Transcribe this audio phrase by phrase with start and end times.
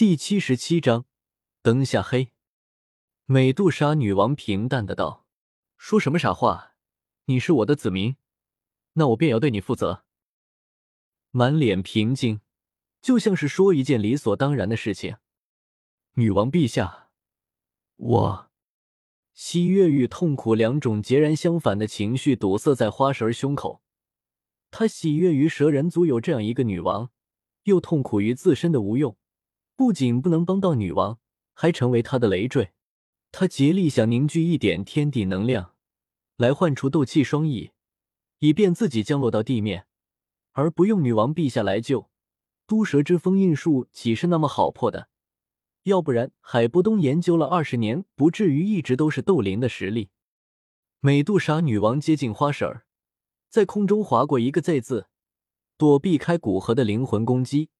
[0.00, 1.04] 第七十七章，
[1.60, 2.32] 灯下黑。
[3.26, 5.26] 美杜莎女王平淡的道
[5.76, 6.72] ：“说什么傻话？
[7.26, 8.16] 你是我的子民，
[8.94, 10.06] 那我便要对你负责。”
[11.32, 12.40] 满脸平静，
[13.02, 15.18] 就像是说一件理所当然的事情。
[16.14, 17.10] 女王陛下，
[17.96, 18.50] 我……
[19.34, 23.82] 西月与痛苦两种截然相反的情绪堵塞在花神胸口。
[24.70, 27.10] 他喜悦于蛇人族有这样一个女王，
[27.64, 29.14] 又痛苦于自身的无用。
[29.80, 31.18] 不仅不能帮到女王，
[31.54, 32.72] 还成为她的累赘。
[33.32, 35.74] 他竭力想凝聚一点天地能量，
[36.36, 37.70] 来换出斗气双翼，
[38.40, 39.86] 以便自己降落到地面，
[40.52, 42.10] 而不用女王陛下来救。
[42.66, 45.08] 毒蛇之封印术岂是那么好破的？
[45.84, 50.10] 要不然海波东研究了二十年，不至于一直都是斗灵的实力。
[51.00, 52.84] 美杜莎女王接近花婶儿，
[53.48, 55.06] 在空中划过一个 Z 字，
[55.78, 57.70] 躲避开古河的灵魂攻击。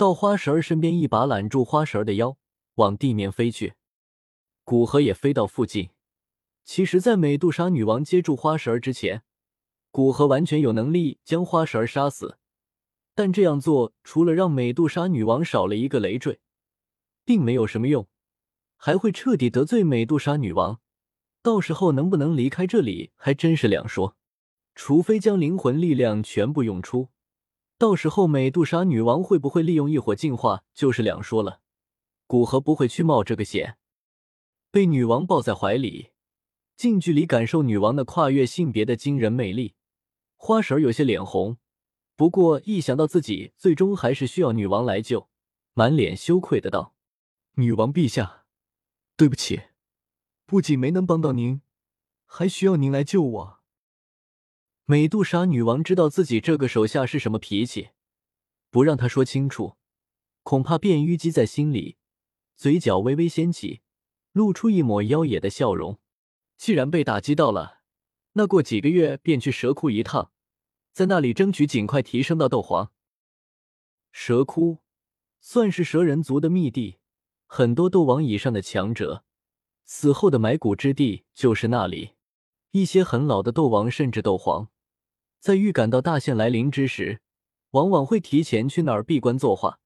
[0.00, 2.38] 到花神儿身边，一把揽住花神儿的腰，
[2.76, 3.74] 往地面飞去。
[4.64, 5.90] 古河也飞到附近。
[6.64, 9.22] 其实，在美杜莎女王接住花神儿之前，
[9.90, 12.38] 古河完全有能力将花神儿杀死。
[13.14, 16.40] 但这样做，除了让美杜莎女王少了一个累赘，
[17.26, 18.08] 并没有什么用，
[18.78, 20.80] 还会彻底得罪美杜莎女王。
[21.42, 24.16] 到时候能不能离开这里，还真是两说。
[24.74, 27.10] 除非将灵魂力量全部用出。
[27.80, 31.62] 到时候美杜莎女王会不会利用异火进化，就是两说了。
[32.26, 33.78] 古河不会去冒这个险。
[34.70, 36.10] 被女王抱在怀里，
[36.76, 39.76] 近距离感受女王的跨越性别的惊人魅力，
[40.36, 41.56] 花婶有些脸红。
[42.16, 45.30] 不过一想到自己最终还是需要女王来救，
[45.72, 46.94] 满脸羞愧的道
[47.56, 48.44] ：“女王陛下，
[49.16, 49.62] 对不起，
[50.44, 51.62] 不仅没能帮到您，
[52.26, 53.59] 还需要您来救我。”
[54.84, 57.90] 美杜莎女王知道自己这个手下是什么脾气，
[58.70, 59.76] 不让他说清楚，
[60.42, 61.96] 恐怕便淤积在心里。
[62.56, 63.80] 嘴角微微掀起，
[64.32, 65.98] 露出一抹妖冶的笑容。
[66.56, 67.80] 既然被打击到了，
[68.32, 70.30] 那过几个月便去蛇窟一趟，
[70.92, 72.92] 在那里争取尽快提升到斗皇。
[74.12, 74.78] 蛇窟
[75.40, 76.98] 算是蛇人族的密地，
[77.46, 79.24] 很多斗王以上的强者
[79.84, 82.14] 死后的埋骨之地就是那里。
[82.72, 84.68] 一些很老的斗王甚至斗皇。
[85.40, 87.22] 在预感到大限来临之时，
[87.70, 89.80] 往往会提前去那儿闭关作画，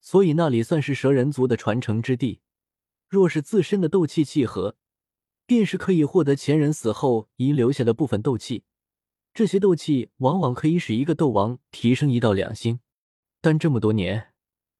[0.00, 2.40] 所以那里算是蛇人族的传承之地。
[3.08, 4.76] 若是自身的斗气契合，
[5.46, 8.64] 便是可以获得前人死后遗留下的部分斗气。
[9.32, 12.80] 这些斗气往往可以使一个斗王提升一到两星。
[13.40, 14.32] 但这么多年，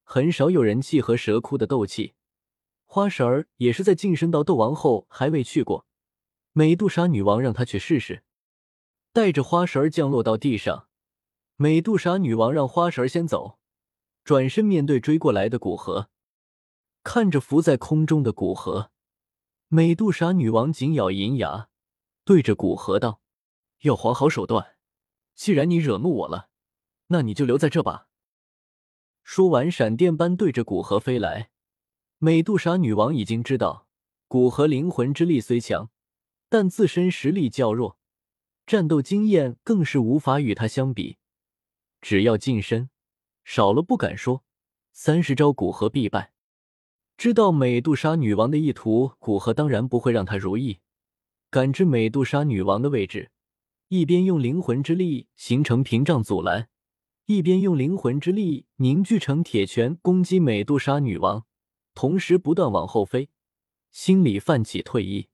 [0.03, 2.15] 很少有人契合蛇窟的斗气。
[2.85, 5.85] 花神儿也是在晋升到斗王后还未去过。
[6.51, 8.23] 美杜莎女王让他去试试。
[9.13, 10.87] 带着花绳降落到地上，
[11.57, 13.59] 美杜莎女王让花绳先走，
[14.23, 16.09] 转身面对追过来的古河，
[17.03, 18.91] 看着浮在空中的古河，
[19.67, 21.67] 美杜莎女王紧咬银牙，
[22.23, 23.21] 对着古河道
[23.83, 24.77] ：“要还好手段，
[25.35, 26.47] 既然你惹怒我了，
[27.07, 28.07] 那你就留在这吧。”
[29.23, 31.51] 说完，闪电般对着古河飞来。
[32.17, 33.87] 美杜莎女王已经知道，
[34.29, 35.89] 古河灵魂之力虽强，
[36.47, 37.97] 但自身实力较弱。
[38.65, 41.17] 战斗经验更是无法与他相比，
[41.99, 42.89] 只要近身，
[43.43, 44.43] 少了不敢说，
[44.93, 46.31] 三十招古河必败。
[47.17, 50.79] 知道美杜莎女王的意图，古河当然不会让她如意。
[51.49, 53.29] 感知美杜莎女王的位置，
[53.89, 56.69] 一边用灵魂之力形成屏障阻拦，
[57.25, 61.45] 一边用灵魂之力凝聚成铁拳攻击美杜莎女王，
[61.93, 63.29] 同时不断往后飞，
[63.91, 65.27] 心里泛起退意。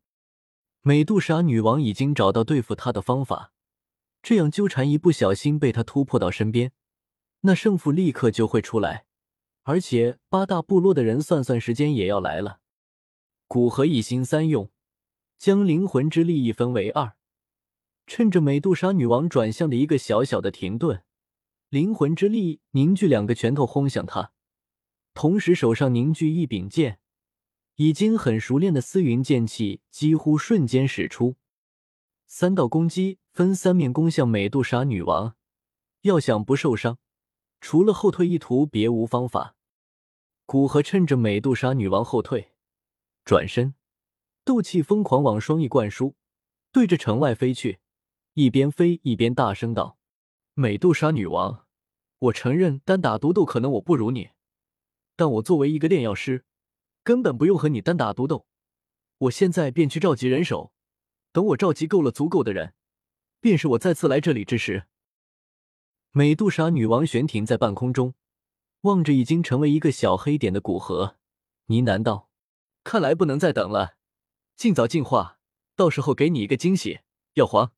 [0.87, 3.51] 美杜莎女王已经找到对付他的方法，
[4.23, 6.71] 这样纠缠一不小心被他突破到身边，
[7.41, 9.05] 那胜负立刻就会出来。
[9.63, 12.61] 而且八大部落的人算算时间也要来了。
[13.47, 14.71] 古河一心三用，
[15.37, 17.17] 将灵魂之力一分为二，
[18.05, 21.03] 趁着美杜莎女王转向的一个小小的停顿，
[21.67, 24.31] 灵魂之力凝聚两个拳头轰向他，
[25.13, 26.99] 同时手上凝聚一柄剑。
[27.77, 31.35] 已经很熟练的丝云剑气几乎瞬间使出，
[32.25, 35.35] 三道攻击分三面攻向美杜莎女王。
[36.01, 36.97] 要想不受伤，
[37.61, 39.55] 除了后退一途，别无方法。
[40.47, 42.51] 古河趁着美杜莎女王后退，
[43.23, 43.75] 转身，
[44.43, 46.15] 斗气疯狂往双翼灌输，
[46.71, 47.77] 对着城外飞去，
[48.33, 49.99] 一边飞一边大声道
[50.55, 51.67] ：“美杜莎女王，
[52.17, 54.29] 我承认单打独斗可能我不如你，
[55.15, 56.43] 但我作为一个炼药师。”
[57.07, 58.45] 根本不用和你单打独斗，
[59.19, 60.73] 我现在便去召集人手，
[61.31, 62.73] 等我召集够了足够的人，
[63.39, 64.87] 便是我再次来这里之时。
[66.11, 68.15] 美杜莎女王悬停在半空中，
[68.81, 71.15] 望着已经成为一个小黑点的古河，
[71.67, 72.27] 呢喃道
[72.83, 73.95] ：“看来不能再等了，
[74.57, 75.39] 尽早进化，
[75.77, 76.99] 到时候给你一个惊喜。”
[77.35, 77.71] 药皇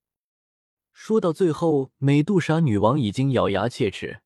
[0.91, 4.23] 说到最后，美杜莎女王已经咬牙切齿，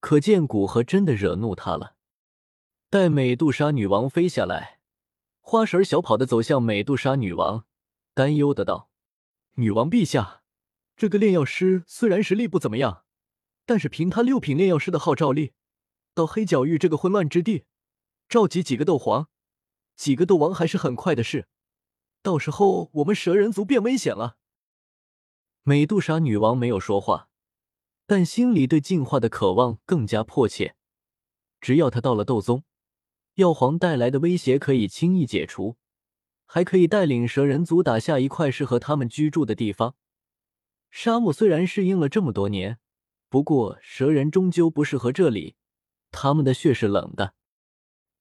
[0.00, 1.94] 可见古河真的惹怒她了。
[2.90, 4.80] 待美杜莎女王飞下来，
[5.42, 7.66] 花婶小跑的走向美杜莎女王，
[8.14, 8.88] 担忧的道
[9.56, 10.42] ：“女王陛下，
[10.96, 13.04] 这个炼药师虽然实力不怎么样，
[13.66, 15.52] 但是凭他六品炼药师的号召力，
[16.14, 17.66] 到黑角域这个混乱之地，
[18.26, 19.28] 召集几个斗皇、
[19.94, 21.46] 几个斗王还是很快的事。
[22.22, 24.38] 到时候我们蛇人族变危险了。”
[25.62, 27.28] 美杜莎女王没有说话，
[28.06, 30.74] 但心里对进化的渴望更加迫切。
[31.60, 32.64] 只要她到了斗宗，
[33.38, 35.76] 药皇带来的威胁可以轻易解除，
[36.44, 39.94] 还可以带领蛇人族打下一块适合他们居住的地方。
[40.90, 42.80] 沙漠虽然适应了这么多年，
[43.28, 45.54] 不过蛇人终究不适合这里，
[46.10, 47.34] 他们的血是冷的。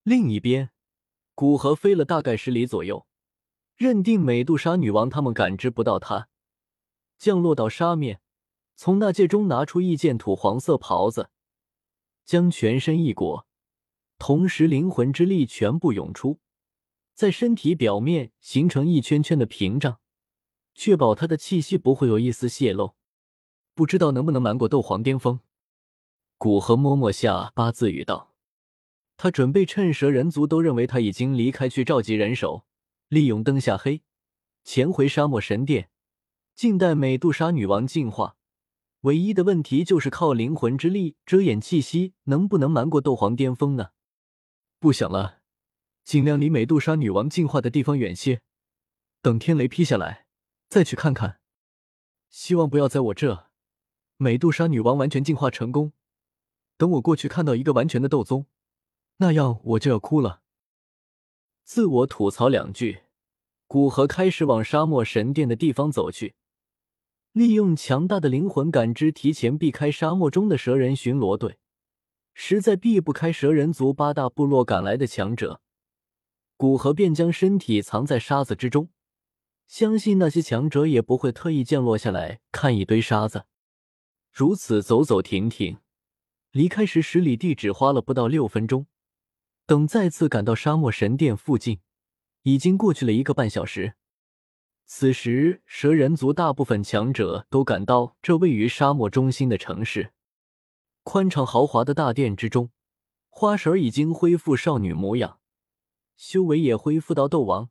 [0.03, 0.69] 另一边，
[1.33, 3.07] 古河飞了大概十里左右，
[3.75, 6.29] 认定美杜莎女王他们感知不到他。
[7.17, 8.21] 降落到沙面，
[8.75, 11.31] 从那戒中拿出一件土黄色袍子，
[12.23, 13.46] 将全身一裹，
[14.19, 16.39] 同时灵魂之力全部涌出，
[17.13, 19.99] 在身体表面形成一圈圈的屏障，
[20.73, 22.95] 确保他的气息不会有一丝泄露。
[23.73, 25.39] 不知道能不能瞒过斗皇巅峰？
[26.37, 28.33] 古河摸摸下巴，自语道
[29.17, 32.65] ：“他准备趁蛇人族都认为他已经离开，去召集人手，
[33.07, 34.01] 利用灯下黑，
[34.63, 35.89] 潜回沙漠神殿。”
[36.55, 38.35] 静待美杜莎女王进化，
[39.01, 43.89] 唯一的问题就是靠灵魂之力遮掩气息，能不能瞒过斗皇巅峰呢？
[44.79, 45.41] 不想了，
[46.03, 48.41] 尽量离美杜莎女王进化的地方远些，
[49.21, 50.27] 等天雷劈下来
[50.69, 51.39] 再去看看。
[52.29, 53.47] 希望不要在我这
[54.18, 55.94] 美杜莎女王完全进化成功，
[56.77, 58.45] 等我过去看到一个完全的斗宗，
[59.18, 60.41] 那样我就要哭了。
[61.63, 63.03] 自我吐槽两句，
[63.65, 66.35] 古河开始往沙漠神殿的地方走去。
[67.31, 71.59] 利用强大的灵魂感知，提前避开沙漠中的蛇人巡逻队，
[72.39, 75.59] 实在避不开蛇人族八大部落赶来的强者，
[76.55, 78.89] 古河便将身体藏在沙子之中，
[79.65, 83.45] 相信那些强者也不会特意降落下来看一堆沙子。
[84.31, 85.79] 如此走走停停，
[86.51, 88.85] 离开时十里地只花了不到六分钟。
[89.65, 91.79] 等再次赶到沙漠神殿附近，
[92.43, 93.95] 已经过去了一个半小时。
[94.85, 100.11] 此时，蛇人族大部分强者都赶到这位于沙漠中心的城市。
[101.09, 102.69] 宽敞豪华的大殿之中，
[103.30, 105.39] 花婶已经恢复少女模样，
[106.18, 107.69] 修为也恢复到斗王。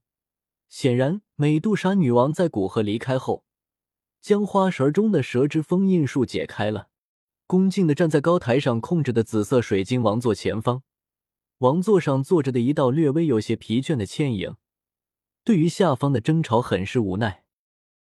[0.71, 3.45] 显然，美杜莎女王在古河离开后，
[4.23, 6.89] 将花绳中的蛇之封印术解开了。
[7.47, 10.83] 恭敬的站在高台上控制的紫色水晶王座前方，
[11.59, 14.57] 王座上坐着的一道略微有些疲倦的倩影。
[15.45, 17.45] 对于下方的争吵很是无奈。